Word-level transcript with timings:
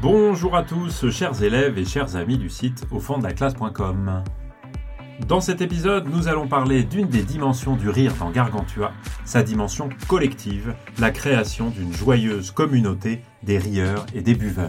Bonjour 0.00 0.54
à 0.54 0.62
tous, 0.62 1.10
chers 1.10 1.42
élèves 1.42 1.76
et 1.76 1.84
chers 1.84 2.14
amis 2.14 2.38
du 2.38 2.48
site 2.48 2.86
au 2.92 3.00
fond 3.00 3.18
de 3.18 3.24
la 3.24 3.32
classe.com. 3.32 4.22
Dans 5.26 5.40
cet 5.40 5.60
épisode, 5.60 6.08
nous 6.08 6.28
allons 6.28 6.46
parler 6.46 6.84
d'une 6.84 7.08
des 7.08 7.24
dimensions 7.24 7.74
du 7.74 7.88
rire 7.88 8.14
dans 8.20 8.30
Gargantua, 8.30 8.92
sa 9.24 9.42
dimension 9.42 9.88
collective, 10.06 10.76
la 11.00 11.10
création 11.10 11.70
d'une 11.70 11.92
joyeuse 11.92 12.52
communauté 12.52 13.22
des 13.42 13.58
rieurs 13.58 14.06
et 14.14 14.20
des 14.20 14.36
buveurs. 14.36 14.68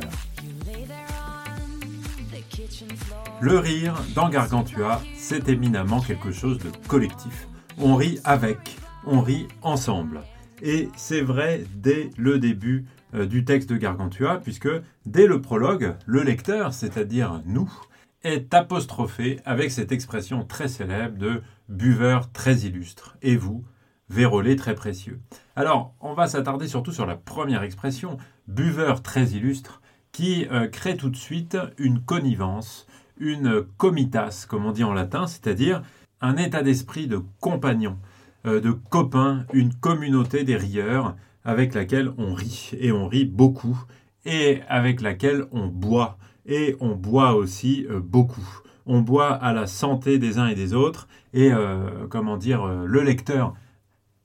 Le 3.40 3.60
rire 3.60 4.02
dans 4.16 4.30
Gargantua, 4.30 5.00
c'est 5.16 5.48
éminemment 5.48 6.02
quelque 6.02 6.32
chose 6.32 6.58
de 6.58 6.72
collectif. 6.88 7.48
On 7.78 7.96
rit 7.96 8.20
avec, 8.24 8.78
on 9.06 9.22
rit 9.22 9.48
ensemble. 9.62 10.22
Et 10.64 10.90
c'est 10.96 11.22
vrai 11.22 11.64
dès 11.76 12.10
le 12.18 12.40
début 12.40 12.86
du 13.14 13.46
texte 13.46 13.70
de 13.70 13.78
Gargantua, 13.78 14.38
puisque 14.38 14.70
dès 15.06 15.26
le 15.26 15.42
prologue, 15.42 15.96
le 16.06 16.22
lecteur, 16.22 16.74
c'est-à-dire 16.74 17.42
nous, 17.46 17.72
est 18.24 18.54
apostrophé 18.54 19.40
avec 19.46 19.72
cette 19.72 19.92
expression 19.92 20.44
très 20.44 20.68
célèbre 20.68 21.18
de 21.18 21.42
buveur 21.70 22.32
très 22.32 22.58
illustre. 22.58 23.18
Et 23.22 23.36
vous, 23.36 23.64
vérolé 24.10 24.56
très 24.56 24.76
précieux. 24.76 25.20
Alors, 25.56 25.94
on 26.02 26.14
va 26.14 26.28
s'attarder 26.28 26.68
surtout 26.68 26.92
sur 26.92 27.06
la 27.06 27.16
première 27.16 27.64
expression, 27.64 28.18
buveur 28.48 29.02
très 29.02 29.28
illustre, 29.30 29.82
qui 30.12 30.48
euh, 30.52 30.68
crée 30.68 30.98
tout 30.98 31.10
de 31.10 31.16
suite 31.16 31.58
une 31.78 32.02
connivence, 32.02 32.88
une 33.20 33.64
comitas, 33.78 34.46
comme 34.50 34.66
on 34.66 34.72
dit 34.72 34.84
en 34.84 34.94
latin, 34.94 35.28
c'est-à-dire 35.28 35.84
un 36.22 36.36
état 36.38 36.64
d'esprit 36.64 37.08
de 37.08 37.22
compagnon, 37.40 37.98
euh, 38.46 38.60
de 38.60 38.72
copain, 38.72 39.46
une 39.54 39.74
communauté 39.74 40.44
des 40.44 40.56
rieurs 40.56 41.16
avec 41.50 41.74
laquelle 41.74 42.12
on 42.18 42.34
rit, 42.34 42.72
et 42.80 42.92
on 42.92 43.08
rit 43.08 43.26
beaucoup, 43.26 43.84
et 44.26 44.62
avec 44.68 45.02
laquelle 45.02 45.46
on 45.52 45.68
boit, 45.68 46.18
et 46.46 46.76
on 46.80 46.96
boit 46.96 47.34
aussi 47.34 47.86
euh, 47.90 48.00
beaucoup. 48.00 48.48
On 48.86 49.02
boit 49.02 49.34
à 49.34 49.54
la 49.54 49.68
santé 49.68 50.20
des 50.20 50.40
uns 50.40 50.48
et 50.48 50.56
des 50.56 50.74
autres, 50.74 51.08
et 51.34 51.52
euh, 51.52 52.08
comment 52.10 52.38
dire, 52.38 52.66
le 52.66 53.02
lecteur 53.02 53.54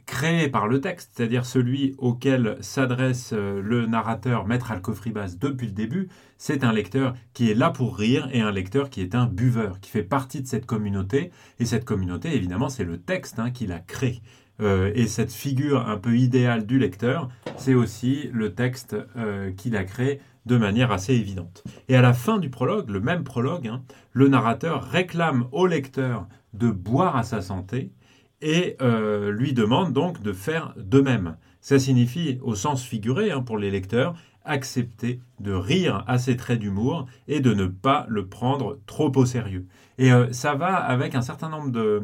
créé 0.07 0.49
par 0.49 0.69
le 0.69 0.81
texte, 0.81 1.13
c'est-à-dire 1.15 1.47
celui 1.47 1.95
auquel 1.99 2.57
s'adresse 2.61 3.33
euh, 3.33 3.61
le 3.63 3.87
narrateur 3.87 4.47
Maître 4.47 4.71
Alcofribas 4.71 5.37
depuis 5.41 5.67
le 5.67 5.73
début, 5.73 6.09
c'est 6.37 6.65
un 6.65 6.73
lecteur 6.73 7.15
qui 7.33 7.51
est 7.51 7.55
là 7.55 7.71
pour 7.71 7.97
rire 7.97 8.29
et 8.33 8.41
un 8.41 8.51
lecteur 8.51 8.91
qui 8.91 9.01
est 9.01 9.15
un 9.15 9.27
buveur, 9.27 9.81
qui 9.81 9.91
fait 9.91 10.03
partie 10.03 10.43
de 10.43 10.47
cette 10.47 10.67
communauté. 10.67 11.31
Et 11.59 11.65
cette 11.65 11.85
communauté, 11.85 12.35
évidemment, 12.35 12.69
c'est 12.69 12.85
le 12.85 12.99
texte 12.99 13.39
hein, 13.39 13.51
qui 13.51 13.67
la 13.67 13.79
crée. 13.79 14.21
Euh, 14.61 14.93
et 14.95 15.07
cette 15.07 15.33
figure 15.33 15.89
un 15.89 15.97
peu 15.97 16.17
idéale 16.17 16.67
du 16.67 16.79
lecteur, 16.79 17.29
c'est 17.57 17.75
aussi 17.75 18.31
le 18.33 18.55
texte 18.55 18.97
euh, 19.17 19.53
qui 19.53 19.71
la 19.71 19.85
crée 19.85 20.21
de 20.47 20.57
manière 20.57 20.93
assez 20.93 21.15
évidente. 21.15 21.65
Et 21.89 21.97
à 21.97 22.03
la 22.03 22.13
fin 22.13 22.39
du 22.39 22.51
prologue, 22.51 22.91
le 22.91 23.01
même 23.01 23.25
prologue, 23.25 23.67
hein, 23.67 23.83
le 24.13 24.29
narrateur 24.29 24.85
réclame 24.85 25.47
au 25.53 25.67
lecteur 25.67 26.29
de 26.53 26.71
boire 26.71 27.17
à 27.17 27.23
sa 27.23 27.41
santé 27.41 27.91
et 28.43 28.77
euh, 28.83 29.33
lui 29.33 29.55
demande 29.55 29.93
donc 29.93 30.23
de 30.23 30.33
faire 30.33 30.75
de 30.77 31.01
même. 31.01 31.37
Ça 31.65 31.79
signifie, 31.79 32.39
au 32.43 32.55
sens 32.55 32.85
figuré 32.85 33.31
hein, 33.31 33.41
pour 33.41 33.57
les 33.57 33.71
lecteurs, 33.71 34.15
accepter 34.45 35.21
de 35.41 35.51
rire 35.51 36.05
à 36.07 36.19
ses 36.19 36.37
traits 36.37 36.59
d'humour 36.59 37.07
et 37.27 37.41
de 37.41 37.55
ne 37.55 37.65
pas 37.65 38.05
le 38.11 38.27
prendre 38.27 38.81
trop 38.85 39.11
au 39.17 39.25
sérieux. 39.25 39.65
Et 39.97 40.13
euh, 40.13 40.31
ça 40.31 40.57
va 40.57 40.75
avec 40.75 41.15
un 41.15 41.23
certain 41.23 41.49
nombre 41.49 42.03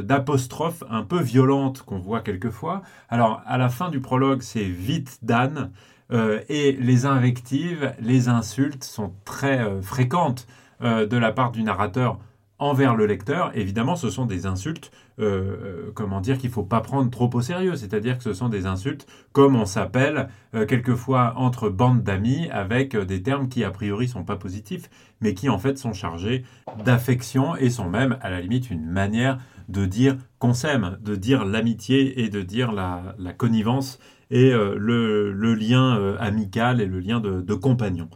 d'apostrophes 0.00 0.84
un 0.88 1.02
peu 1.02 1.20
violentes 1.20 1.82
qu'on 1.82 1.98
voit 1.98 2.22
quelquefois. 2.22 2.80
Alors, 3.10 3.42
à 3.44 3.58
la 3.58 3.68
fin 3.68 3.90
du 3.90 4.00
prologue, 4.00 4.40
c'est 4.40 4.64
vite 4.64 5.18
Dan, 5.20 5.70
euh, 6.10 6.40
et 6.48 6.72
les 6.72 7.04
invectives, 7.04 7.92
les 8.00 8.30
insultes 8.30 8.84
sont 8.84 9.12
très 9.26 9.82
fréquentes 9.82 10.46
de 10.80 11.16
la 11.18 11.32
part 11.32 11.52
du 11.52 11.62
narrateur 11.62 12.18
envers 12.58 12.96
le 12.96 13.06
lecteur, 13.06 13.52
évidemment, 13.54 13.94
ce 13.94 14.10
sont 14.10 14.26
des 14.26 14.46
insultes, 14.46 14.90
euh, 15.20 15.24
euh, 15.26 15.90
comment 15.94 16.20
dire, 16.20 16.38
qu'il 16.38 16.50
ne 16.50 16.54
faut 16.54 16.64
pas 16.64 16.80
prendre 16.80 17.10
trop 17.10 17.30
au 17.32 17.40
sérieux. 17.40 17.76
C'est-à-dire 17.76 18.18
que 18.18 18.24
ce 18.24 18.34
sont 18.34 18.48
des 18.48 18.66
insultes 18.66 19.06
comme 19.32 19.54
on 19.54 19.64
s'appelle 19.64 20.28
euh, 20.54 20.66
quelquefois 20.66 21.34
entre 21.36 21.68
bandes 21.68 22.02
d'amis 22.02 22.48
avec 22.50 22.96
des 22.96 23.22
termes 23.22 23.48
qui 23.48 23.62
a 23.64 23.70
priori 23.70 24.08
sont 24.08 24.24
pas 24.24 24.36
positifs, 24.36 24.90
mais 25.20 25.34
qui 25.34 25.48
en 25.48 25.58
fait 25.58 25.78
sont 25.78 25.92
chargés 25.92 26.44
d'affection 26.84 27.56
et 27.56 27.70
sont 27.70 27.88
même 27.88 28.18
à 28.22 28.30
la 28.30 28.40
limite 28.40 28.70
une 28.70 28.86
manière 28.86 29.38
de 29.68 29.84
dire 29.84 30.16
qu'on 30.38 30.54
s'aime, 30.54 30.98
de 31.02 31.14
dire 31.14 31.44
l'amitié 31.44 32.22
et 32.22 32.28
de 32.28 32.42
dire 32.42 32.72
la, 32.72 33.14
connivence 33.36 33.98
et 34.30 34.50
le, 34.50 35.54
lien 35.54 36.16
amical 36.18 36.80
et 36.80 36.86
le 36.86 37.00
lien 37.00 37.20
de, 37.20 37.42
de 37.42 37.54
compagnon. 37.54 38.08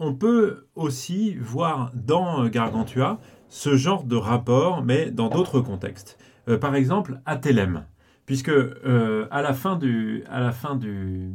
Euh, 0.00 0.04
on 0.04 0.14
peut 0.14 0.66
aussi 0.74 1.34
voir 1.34 1.92
dans 1.94 2.46
Gargantua 2.48 3.18
ce 3.48 3.76
genre 3.76 4.04
de 4.04 4.16
rapport, 4.16 4.82
mais 4.82 5.10
dans 5.10 5.28
d'autres 5.28 5.60
contextes. 5.60 6.18
Euh, 6.48 6.58
par 6.58 6.74
exemple, 6.74 7.20
à 7.26 7.36
Thélème, 7.36 7.84
puisque 8.26 8.50
euh, 8.50 9.26
à 9.30 9.42
la 9.42 9.54
fin, 9.54 9.76
du, 9.76 10.24
à 10.28 10.40
la 10.40 10.52
fin 10.52 10.76
du, 10.76 11.32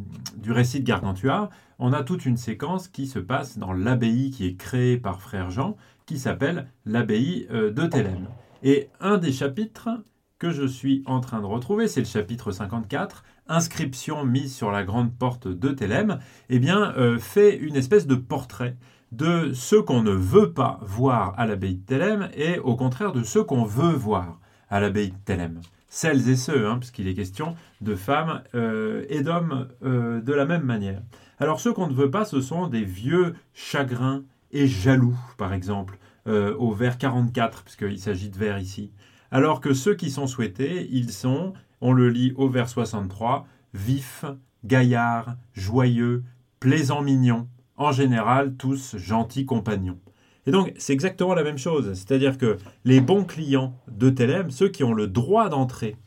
récit 0.47 0.79
de 0.79 0.85
Gargantua, 0.85 1.49
on 1.79 1.93
a 1.93 2.03
toute 2.03 2.25
une 2.25 2.37
séquence 2.37 2.87
qui 2.87 3.07
se 3.07 3.19
passe 3.19 3.57
dans 3.57 3.73
l'abbaye 3.73 4.31
qui 4.31 4.45
est 4.47 4.55
créée 4.55 4.97
par 4.97 5.21
Frère 5.21 5.49
Jean, 5.49 5.75
qui 6.05 6.19
s'appelle 6.19 6.67
l'abbaye 6.85 7.47
de 7.49 7.87
Thélème. 7.87 8.27
Et 8.61 8.89
un 8.99 9.17
des 9.17 9.31
chapitres 9.31 9.89
que 10.37 10.51
je 10.51 10.65
suis 10.65 11.03
en 11.05 11.19
train 11.19 11.41
de 11.41 11.45
retrouver, 11.45 11.87
c'est 11.87 12.01
le 12.01 12.05
chapitre 12.05 12.51
54, 12.51 13.23
inscription 13.47 14.25
mise 14.25 14.55
sur 14.55 14.71
la 14.71 14.83
grande 14.83 15.13
porte 15.13 15.47
de 15.47 15.69
Thélème, 15.69 16.19
eh 16.49 16.59
bien, 16.59 16.93
euh, 16.97 17.19
fait 17.19 17.55
une 17.55 17.75
espèce 17.75 18.07
de 18.07 18.15
portrait 18.15 18.75
de 19.11 19.51
ceux 19.53 19.81
qu'on 19.81 20.01
ne 20.01 20.11
veut 20.11 20.53
pas 20.53 20.79
voir 20.81 21.33
à 21.37 21.45
l'abbaye 21.45 21.75
de 21.75 21.85
Thélème 21.85 22.29
et 22.35 22.59
au 22.59 22.75
contraire 22.75 23.11
de 23.11 23.23
ceux 23.23 23.43
qu'on 23.43 23.63
veut 23.63 23.93
voir 23.93 24.39
à 24.69 24.79
l'abbaye 24.79 25.11
de 25.11 25.17
Thélème. 25.25 25.61
Celles 25.87 26.27
et 26.29 26.35
ceux, 26.35 26.67
hein, 26.67 26.79
puisqu'il 26.79 27.07
est 27.07 27.13
question 27.13 27.55
de 27.81 27.95
femmes 27.95 28.41
euh, 28.55 29.05
et 29.09 29.21
d'hommes 29.21 29.67
euh, 29.83 30.21
de 30.21 30.33
la 30.33 30.45
même 30.45 30.63
manière. 30.63 31.01
Alors 31.39 31.59
ceux 31.59 31.73
qu'on 31.73 31.87
ne 31.87 31.93
veut 31.93 32.09
pas, 32.09 32.25
ce 32.25 32.41
sont 32.41 32.67
des 32.67 32.83
vieux 32.83 33.35
chagrins 33.53 34.23
et 34.51 34.67
jaloux, 34.67 35.17
par 35.37 35.53
exemple, 35.53 35.97
au 36.25 36.71
vers 36.71 36.97
44, 36.97 37.63
puisqu'il 37.63 37.99
s'agit 37.99 38.29
de 38.29 38.37
vers 38.37 38.57
ici. 38.57 38.91
Alors 39.33 39.61
que 39.61 39.73
ceux 39.73 39.95
qui 39.95 40.11
sont 40.11 40.27
souhaités, 40.27 40.87
ils 40.91 41.11
sont 41.11 41.53
on 41.83 41.91
le 41.91 42.09
lit 42.09 42.31
au 42.37 42.47
vers 42.47 42.69
63, 42.69 43.45
vif, 43.73 44.23
gaillard, 44.63 45.35
joyeux, 45.51 46.23
plaisant 46.61 47.01
mignon, 47.01 47.49
en 47.75 47.91
général 47.91 48.55
tous 48.55 48.95
gentils 48.95 49.45
compagnons. 49.45 49.99
Et 50.47 50.51
donc 50.51 50.73
c'est 50.77 50.93
exactement 50.93 51.33
la 51.33 51.43
même 51.43 51.57
chose, 51.57 51.91
c'est-à-dire 51.93 52.37
que 52.37 52.57
les 52.85 53.01
bons 53.01 53.25
clients 53.25 53.75
de 53.91 54.09
Thélème, 54.09 54.49
ceux 54.49 54.69
qui 54.69 54.85
ont 54.85 54.93
le 54.93 55.07
droit 55.07 55.49
d'entrer 55.49 55.97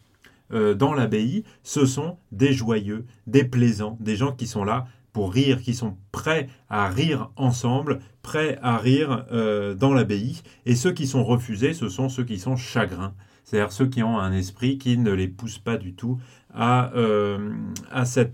euh, 0.50 0.74
dans 0.74 0.94
l'abbaye, 0.94 1.44
ce 1.62 1.84
sont 1.84 2.16
des 2.32 2.54
joyeux, 2.54 3.04
des 3.26 3.44
plaisants, 3.44 3.98
des 4.00 4.16
gens 4.16 4.32
qui 4.32 4.46
sont 4.46 4.64
là 4.64 4.86
pour 5.12 5.30
rire, 5.30 5.60
qui 5.60 5.74
sont 5.74 5.98
prêts 6.10 6.48
à 6.70 6.88
rire 6.88 7.30
ensemble, 7.36 8.00
prêts 8.22 8.58
à 8.62 8.78
rire 8.78 9.26
euh, 9.30 9.74
dans 9.74 9.92
l'abbaye. 9.92 10.42
Et 10.64 10.74
ceux 10.74 10.92
qui 10.92 11.06
sont 11.06 11.24
refusés, 11.24 11.74
ce 11.74 11.90
sont 11.90 12.08
ceux 12.08 12.24
qui 12.24 12.38
sont 12.38 12.56
chagrins, 12.56 13.14
c'est-à-dire 13.46 13.70
ceux 13.70 13.86
qui 13.86 14.02
ont 14.02 14.18
un 14.18 14.32
esprit 14.32 14.76
qui 14.76 14.98
ne 14.98 15.12
les 15.12 15.28
pousse 15.28 15.58
pas 15.58 15.76
du 15.76 15.94
tout 15.94 16.18
à, 16.52 16.92
euh, 16.96 17.38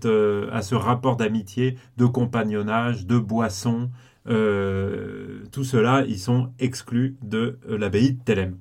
euh, 0.05 0.61
ce 0.61 0.75
rapport 0.75 1.17
d'amitié, 1.17 1.77
de 1.97 2.05
compagnonnage, 2.05 3.05
de 3.05 3.19
boisson. 3.19 3.91
Euh, 4.27 5.43
tout 5.51 5.63
cela, 5.63 6.03
ils 6.07 6.17
sont 6.17 6.49
exclus 6.57 7.15
de 7.21 7.59
l'abbaye 7.67 8.13
de 8.13 8.23
Thélème. 8.23 8.57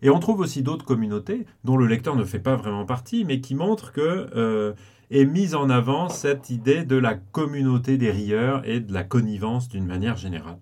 Et 0.00 0.08
on 0.08 0.18
trouve 0.20 0.40
aussi 0.40 0.62
d'autres 0.62 0.86
communautés 0.86 1.44
dont 1.64 1.76
le 1.76 1.86
lecteur 1.86 2.16
ne 2.16 2.24
fait 2.24 2.38
pas 2.38 2.56
vraiment 2.56 2.86
partie, 2.86 3.26
mais 3.26 3.42
qui 3.42 3.54
montrent 3.54 3.92
que 3.92 4.74
est 5.10 5.24
mise 5.24 5.54
en 5.56 5.68
avant 5.68 6.08
cette 6.08 6.48
idée 6.50 6.84
de 6.84 6.96
la 6.96 7.14
communauté 7.14 7.98
des 7.98 8.12
rieurs 8.12 8.62
et 8.66 8.80
de 8.80 8.94
la 8.94 9.02
connivence 9.02 9.68
d'une 9.68 9.84
manière 9.84 10.16
générale. 10.16 10.58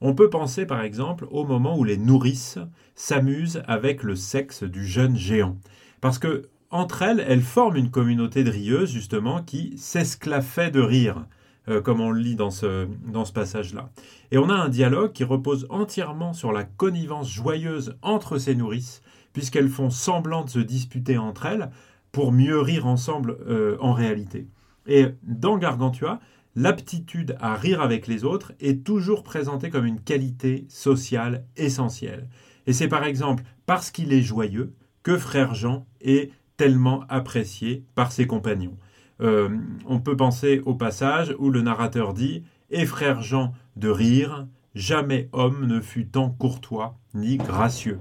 On 0.00 0.14
peut 0.14 0.30
penser 0.30 0.64
par 0.64 0.82
exemple 0.82 1.26
au 1.30 1.44
moment 1.44 1.76
où 1.76 1.84
les 1.84 1.96
nourrices 1.96 2.58
s'amusent 2.94 3.62
avec 3.66 4.02
le 4.02 4.14
sexe 4.14 4.62
du 4.62 4.86
jeune 4.86 5.16
géant. 5.16 5.56
Parce 6.00 6.18
que 6.18 6.48
entre 6.70 7.02
elles, 7.02 7.24
elles 7.26 7.42
forment 7.42 7.76
une 7.76 7.90
communauté 7.90 8.44
de 8.44 8.50
rieuses 8.50 8.90
justement 8.90 9.42
qui 9.42 9.76
s'esclaffait 9.78 10.70
de 10.70 10.80
rire, 10.80 11.24
euh, 11.68 11.80
comme 11.80 12.00
on 12.00 12.10
le 12.10 12.20
lit 12.20 12.36
dans 12.36 12.50
ce, 12.50 12.86
passage-là. 13.32 13.90
Et 14.30 14.38
on 14.38 14.50
a 14.50 14.54
un 14.54 14.68
dialogue 14.68 15.12
qui 15.12 15.24
repose 15.24 15.66
entièrement 15.70 16.32
sur 16.34 16.52
la 16.52 16.64
connivence 16.64 17.30
joyeuse 17.30 17.96
entre 18.02 18.38
ces 18.38 18.54
nourrices, 18.54 19.02
puisqu'elles 19.32 19.70
font 19.70 19.90
semblant 19.90 20.44
de 20.44 20.50
se 20.50 20.58
disputer 20.58 21.16
entre 21.16 21.46
elles 21.46 21.70
pour 22.12 22.32
mieux 22.32 22.60
rire 22.60 22.86
ensemble 22.86 23.38
euh, 23.48 23.76
en 23.80 23.92
réalité. 23.92 24.46
Et 24.86 25.06
dans 25.22 25.58
Gargantua, 25.58 26.20
l'aptitude 26.58 27.36
à 27.40 27.54
rire 27.54 27.80
avec 27.80 28.08
les 28.08 28.24
autres 28.24 28.52
est 28.58 28.84
toujours 28.84 29.22
présentée 29.22 29.70
comme 29.70 29.86
une 29.86 30.00
qualité 30.00 30.66
sociale 30.68 31.44
essentielle. 31.56 32.28
Et 32.66 32.72
c'est 32.72 32.88
par 32.88 33.04
exemple 33.04 33.44
parce 33.64 33.92
qu'il 33.92 34.12
est 34.12 34.22
joyeux 34.22 34.74
que 35.04 35.16
frère 35.16 35.54
Jean 35.54 35.86
est 36.00 36.32
tellement 36.56 37.04
apprécié 37.08 37.84
par 37.94 38.10
ses 38.10 38.26
compagnons. 38.26 38.76
Euh, 39.20 39.56
on 39.86 40.00
peut 40.00 40.16
penser 40.16 40.60
au 40.66 40.74
passage 40.74 41.34
où 41.38 41.50
le 41.50 41.62
narrateur 41.62 42.12
dit 42.12 42.42
et 42.70 42.86
frère 42.86 43.22
Jean 43.22 43.54
de 43.76 43.88
rire, 43.88 44.48
jamais 44.74 45.28
homme 45.32 45.64
ne 45.64 45.80
fut 45.80 46.08
tant 46.08 46.30
courtois 46.30 46.98
ni 47.14 47.36
gracieux. 47.36 48.00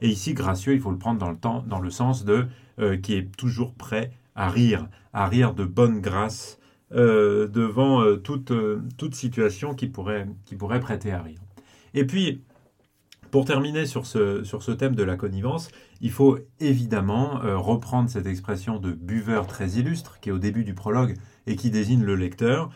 Et 0.00 0.08
ici, 0.08 0.32
gracieux, 0.32 0.72
il 0.72 0.80
faut 0.80 0.90
le 0.90 0.98
prendre 0.98 1.18
dans 1.18 1.30
le, 1.30 1.36
temps, 1.36 1.62
dans 1.66 1.80
le 1.80 1.90
sens 1.90 2.24
de 2.24 2.46
euh, 2.78 2.96
qui 2.96 3.14
est 3.14 3.36
toujours 3.36 3.74
prêt 3.74 4.12
à 4.34 4.48
rire, 4.48 4.88
à 5.12 5.26
rire 5.26 5.52
de 5.52 5.64
bonne 5.64 6.00
grâce 6.00 6.57
devant 6.90 8.02
euh, 8.02 8.16
toute, 8.16 8.52
toute 8.96 9.14
situation 9.14 9.74
qui 9.74 9.86
pourrait, 9.86 10.26
qui 10.46 10.56
pourrait 10.56 10.80
prêter 10.80 11.12
à 11.12 11.22
rire. 11.22 11.40
Et 11.94 12.06
puis, 12.06 12.42
pour 13.30 13.44
terminer 13.44 13.86
sur 13.86 14.06
ce, 14.06 14.42
sur 14.42 14.62
ce 14.62 14.72
thème 14.72 14.94
de 14.94 15.02
la 15.02 15.16
connivence, 15.16 15.68
il 16.00 16.10
faut 16.10 16.38
évidemment 16.60 17.40
reprendre 17.42 18.08
cette 18.08 18.26
expression 18.26 18.78
de 18.78 18.92
buveur 18.92 19.46
très 19.46 19.72
illustre 19.72 20.18
qui 20.20 20.30
est 20.30 20.32
au 20.32 20.38
début 20.38 20.64
du 20.64 20.72
prologue 20.72 21.14
et 21.46 21.56
qui 21.56 21.70
désigne 21.70 22.04
le 22.04 22.14
lecteur 22.14 22.70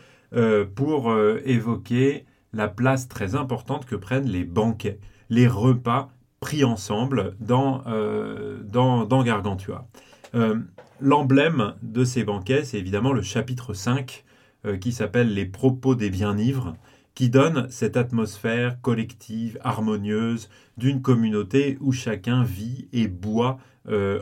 pour 0.75 1.17
évoquer 1.43 2.25
la 2.53 2.67
place 2.67 3.07
très 3.07 3.33
importante 3.33 3.85
que 3.85 3.95
prennent 3.95 4.29
les 4.29 4.43
banquets, 4.43 4.99
les 5.29 5.47
repas 5.47 6.09
pris 6.43 6.63
ensemble 6.63 7.35
dans, 7.39 7.83
euh, 7.87 8.61
dans, 8.63 9.05
dans, 9.05 9.23
Gargantua. 9.23 9.87
Euh, 10.35 10.59
l'emblème 10.99 11.75
de 11.81 12.03
ces 12.03 12.23
banquets, 12.23 12.63
c'est 12.63 12.79
évidemment 12.79 13.13
le 13.13 13.21
chapitre 13.21 13.73
5 13.73 14.23
euh, 14.65 14.77
qui 14.77 14.91
s'appelle 14.91 15.33
Les 15.33 15.45
propos 15.45 15.95
des 15.95 16.09
bien-ivres, 16.09 16.75
qui 17.13 17.29
donne 17.29 17.67
cette 17.69 17.97
atmosphère 17.97 18.81
collective, 18.81 19.59
harmonieuse 19.63 20.49
d'une 20.77 21.01
communauté 21.01 21.77
où 21.81 21.91
chacun 21.91 22.43
vit 22.43 22.87
et 22.91 23.07
boit 23.07 23.59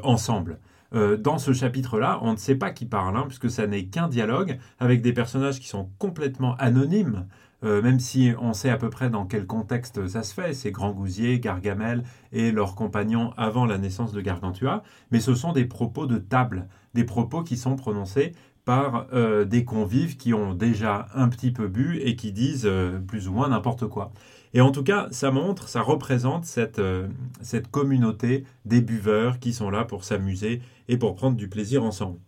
ensemble. 0.04 0.58
dans 0.92 1.38
ce 1.38 1.54
chapitre-là, 1.54 2.20
on 2.24 2.34
ne 2.34 2.38
sait 2.38 2.56
pas 2.56 2.72
qui 2.72 2.86
parle, 2.86 3.16
hein, 3.16 3.26
puisque 3.28 3.50
ça 3.50 3.68
n'est 3.68 3.86
qu'un 3.86 4.10
dialogue 4.10 4.58
avec 4.80 5.04
des 5.04 5.14
personnages 5.14 5.60
qui 5.60 5.68
sont 5.68 5.90
complètement 6.00 6.56
anonymes, 6.58 7.28
euh, 7.64 7.82
même 7.82 8.00
si 8.00 8.32
on 8.40 8.54
sait 8.54 8.70
à 8.70 8.78
peu 8.78 8.90
près 8.90 9.10
dans 9.10 9.26
quel 9.26 9.46
contexte 9.46 10.08
ça 10.08 10.24
se 10.24 10.34
fait, 10.34 10.54
c'est 10.54 10.72
Grand 10.72 10.92
Gousier, 10.92 11.40
Gargamel 11.40 12.04
et 12.32 12.52
leurs 12.52 12.76
compagnons 12.76 13.34
avant 13.38 13.66
la 13.66 13.78
naissance 13.78 14.12
de 14.12 14.22
Gargantua, 14.22 14.84
mais 15.12 15.20
ce 15.20 15.36
sont 15.36 15.54
des 15.54 15.66
propos 15.66 16.08
de 16.08 16.18
table, 16.18 16.68
des 16.94 17.04
propos 17.04 17.44
qui 17.44 17.58
sont 17.58 17.76
prononcés 17.76 18.34
par 18.66 19.08
euh, 19.14 19.46
des 19.46 19.66
convives 19.66 20.18
qui 20.18 20.34
ont 20.34 20.54
déjà 20.54 21.08
un 21.16 21.30
petit 21.30 21.52
peu 21.52 21.68
bu 21.68 22.00
et 22.00 22.16
qui 22.16 22.32
disent 22.32 22.66
euh, 22.66 23.00
plus 23.00 23.28
ou 23.28 23.34
moins 23.34 23.50
n'importe 23.50 23.88
quoi. 23.88 24.12
Et 24.54 24.62
en 24.62 24.72
tout 24.72 24.84
cas, 24.84 25.08
ça 25.12 25.32
montre, 25.32 25.70
ça 25.70 25.82
représente 25.82 26.46
cette, 26.46 26.82
cette 27.42 27.72
communauté 27.72 28.44
des 28.66 28.82
buveurs 28.82 29.40
qui 29.40 29.54
sont 29.54 29.70
là 29.70 29.86
pour 29.86 30.04
s'amuser 30.04 30.62
et 30.90 30.98
pour 30.98 31.16
prendre 31.16 31.38
du 31.38 31.48
plaisir 31.48 31.84
ensemble. 31.84 32.20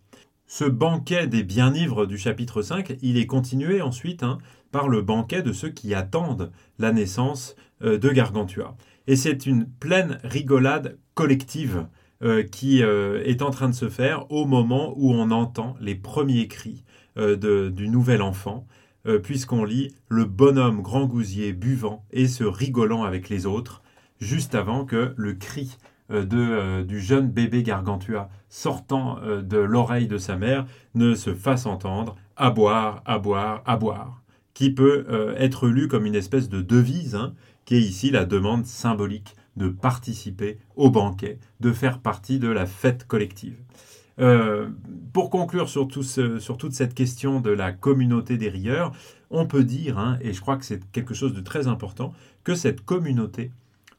Ce 0.47 0.65
banquet 0.65 1.25
des 1.25 1.43
bien-ivres 1.43 2.05
du 2.05 2.17
chapitre 2.17 2.61
5, 2.61 2.97
il 3.01 3.17
est 3.17 3.25
continué 3.25 3.81
ensuite 3.81 4.23
hein, 4.23 4.37
par 4.73 4.89
le 4.89 5.03
banquet 5.03 5.43
de 5.43 5.53
ceux 5.53 5.69
qui 5.69 5.93
attendent 5.93 6.51
la 6.79 6.91
naissance 6.91 7.55
euh, 7.83 7.97
de 7.97 8.09
Gargantua. 8.09 8.75
Et 9.07 9.15
c'est 9.15 9.45
une 9.45 9.67
pleine 9.67 10.17
rigolade 10.23 10.97
collective 11.13 11.85
euh, 12.23 12.43
qui 12.43 12.81
euh, 12.81 13.23
est 13.23 13.43
en 13.43 13.51
train 13.51 13.69
de 13.69 13.75
se 13.75 13.87
faire 13.87 14.29
au 14.31 14.45
moment 14.45 14.93
où 14.97 15.13
on 15.13 15.31
entend 15.31 15.77
les 15.79 15.95
premiers 15.95 16.49
cris 16.49 16.83
du 17.15 17.89
nouvel 17.89 18.23
enfant, 18.23 18.65
puisqu'on 19.21 19.65
lit 19.65 19.93
le 20.09 20.25
bonhomme 20.25 20.81
grand 20.81 21.05
gousier 21.05 21.53
buvant 21.53 22.03
et 22.09 22.25
se 22.25 22.43
rigolant 22.43 23.03
avec 23.03 23.29
les 23.29 23.45
autres, 23.45 23.83
juste 24.19 24.55
avant 24.55 24.83
que 24.83 25.13
le 25.15 25.33
cri 25.33 25.77
du 26.09 26.99
jeune 26.99 27.29
bébé 27.29 27.61
Gargantua 27.61 28.29
sortant 28.49 29.19
de 29.23 29.57
l'oreille 29.59 30.07
de 30.07 30.17
sa 30.17 30.37
mère 30.37 30.65
ne 30.95 31.13
se 31.13 31.35
fasse 31.35 31.67
entendre 31.67 32.15
à 32.35 32.49
boire, 32.49 33.03
à 33.05 33.19
boire, 33.19 33.61
à 33.67 33.77
boire 33.77 34.22
qui 34.53 34.71
peut 34.71 35.05
euh, 35.09 35.35
être 35.37 35.67
lu 35.67 35.87
comme 35.87 36.05
une 36.05 36.15
espèce 36.15 36.49
de 36.49 36.61
devise, 36.61 37.15
hein, 37.15 37.33
qui 37.65 37.75
est 37.75 37.81
ici 37.81 38.11
la 38.11 38.25
demande 38.25 38.65
symbolique 38.65 39.35
de 39.57 39.67
participer 39.67 40.57
au 40.75 40.89
banquet, 40.89 41.39
de 41.59 41.71
faire 41.71 41.99
partie 41.99 42.39
de 42.39 42.49
la 42.49 42.65
fête 42.65 43.05
collective. 43.07 43.57
Euh, 44.19 44.69
pour 45.11 45.29
conclure 45.29 45.69
sur, 45.69 45.87
toute 45.87 46.03
cette 46.73 46.93
question 46.93 47.39
de 47.39 47.49
la 47.49 47.71
communauté 47.71 48.37
des 48.37 48.49
rieurs, 48.49 48.91
on 49.31 49.47
peut 49.47 49.63
dire, 49.63 49.97
hein, 49.97 50.17
et 50.21 50.33
je 50.33 50.41
crois 50.41 50.57
que 50.57 50.65
c'est 50.65 50.91
quelque 50.91 51.15
chose 51.15 51.33
de 51.33 51.41
très 51.41 51.67
important, 51.67 52.13
que 52.43 52.53
cette 52.53 52.81
communauté, 52.81 53.51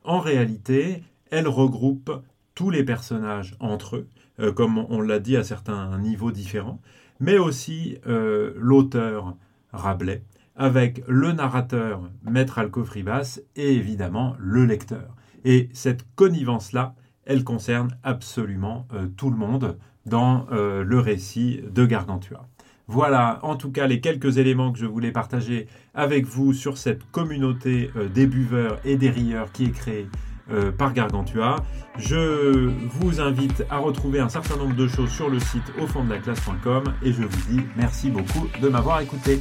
en 0.05 0.21
réalité, 0.21 1.03
elle 1.31 1.49
regroupe 1.49 2.13
tous 2.55 2.71
les 2.71 2.85
personnages 2.85 3.57
entre 3.59 3.97
eux, 3.97 4.09
euh, 4.39 4.53
comme 4.53 4.79
on 4.89 5.01
l'a 5.01 5.19
dit 5.19 5.37
à 5.37 5.43
certains 5.43 5.99
niveaux 5.99 6.31
différents, 6.31 6.81
mais 7.21 7.39
aussi 7.39 7.99
l'auteur 8.05 9.37
Rabelais, 9.73 10.23
avec 10.57 11.03
le 11.09 11.33
narrateur, 11.33 12.03
Maître 12.23 12.59
Alcofribas, 12.59 13.41
et 13.57 13.75
évidemment 13.75 14.37
le 14.39 14.65
lecteur. 14.65 15.17
Et 15.45 15.69
cette 15.73 16.05
connivence-là, 16.15 16.95
elle 17.27 17.45
concerne 17.45 17.97
absolument 18.03 18.87
euh, 18.93 19.07
tout 19.07 19.31
le 19.31 19.37
monde 19.37 19.79
dans 20.07 20.47
euh, 20.53 20.85
le 20.85 20.99
récit 20.99 21.61
de 21.71 21.87
Gargantua. 21.87 22.47
Voilà 22.87 23.39
en 23.43 23.57
tout 23.57 23.73
cas 23.73 23.87
les 23.87 24.01
quelques 24.01 24.37
éléments 24.37 24.71
que 24.71 24.79
je 24.79 24.85
voulais 24.85 25.11
partager 25.11 25.69
avec 25.95 26.27
vous 26.27 26.53
sur 26.53 26.77
cette 26.77 27.11
communauté 27.11 27.91
euh, 27.97 28.09
des 28.09 28.27
buveurs 28.27 28.79
et 28.85 28.97
des 28.97 29.11
rieurs 29.11 29.53
qui 29.53 29.67
est 29.67 29.73
créée 29.73 30.09
par 30.77 30.93
Gargantua. 30.93 31.57
Je 31.97 32.69
vous 32.91 33.23
invite 33.23 33.65
à 33.71 33.79
retrouver 33.79 34.21
un 34.21 34.29
certain 34.29 34.59
nombre 34.59 34.77
de 34.77 34.87
choses 34.87 35.09
sur 35.09 35.31
le 35.31 35.41
site 35.41 35.73
au 35.81 35.87
fond 35.87 36.05
de 36.05 36.11
la 36.11 36.19
classe.com 36.19 36.85
et 37.03 37.15
je 37.15 37.23
vous 37.23 37.51
dis 37.51 37.63
merci 37.77 38.11
beaucoup 38.11 38.47
de 38.61 38.69
m'avoir 38.69 39.01
écouté. 39.01 39.41